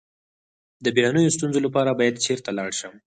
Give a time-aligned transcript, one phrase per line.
[0.83, 2.93] د بیړنیو ستونزو لپاره باید چیرته لاړ شم؟